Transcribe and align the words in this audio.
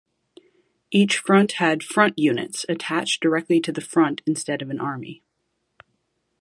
Each 0.89 1.19
front 1.19 1.51
had 1.57 1.83
"front 1.83 2.17
units" 2.17 2.65
attached 2.67 3.21
directly 3.21 3.59
to 3.59 3.71
the 3.71 3.81
front 3.81 4.23
instead 4.25 4.63
of 4.63 4.71
an 4.71 4.79
army. 4.79 5.21